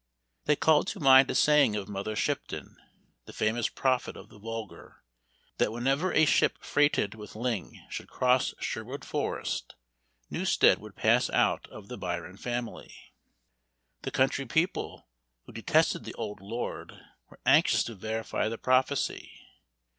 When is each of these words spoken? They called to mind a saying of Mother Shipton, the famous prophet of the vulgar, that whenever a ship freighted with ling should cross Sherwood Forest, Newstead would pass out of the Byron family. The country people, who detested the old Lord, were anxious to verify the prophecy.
They 0.45 0.55
called 0.55 0.87
to 0.87 0.99
mind 0.99 1.29
a 1.29 1.35
saying 1.35 1.75
of 1.75 1.87
Mother 1.87 2.15
Shipton, 2.15 2.75
the 3.25 3.33
famous 3.33 3.69
prophet 3.69 4.17
of 4.17 4.29
the 4.29 4.39
vulgar, 4.39 5.03
that 5.59 5.71
whenever 5.71 6.11
a 6.11 6.25
ship 6.25 6.57
freighted 6.63 7.13
with 7.13 7.35
ling 7.35 7.85
should 7.87 8.09
cross 8.09 8.55
Sherwood 8.59 9.05
Forest, 9.05 9.75
Newstead 10.31 10.79
would 10.79 10.95
pass 10.95 11.29
out 11.29 11.67
of 11.67 11.87
the 11.87 11.99
Byron 11.99 12.37
family. 12.37 13.13
The 14.01 14.09
country 14.09 14.47
people, 14.47 15.07
who 15.45 15.53
detested 15.53 16.03
the 16.03 16.15
old 16.15 16.39
Lord, 16.41 16.99
were 17.29 17.39
anxious 17.45 17.83
to 17.83 17.93
verify 17.93 18.49
the 18.49 18.57
prophecy. 18.57 19.31